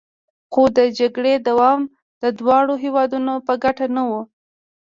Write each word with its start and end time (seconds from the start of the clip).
خو 0.51 0.63
د 0.77 0.79
جګړې 0.99 1.33
دوام 1.47 1.81
د 2.21 2.23
دواړو 2.39 2.73
هیوادونو 2.83 3.33
په 3.47 3.53
ګټه 3.63 3.85
نه 3.95 4.03
و 4.09 4.11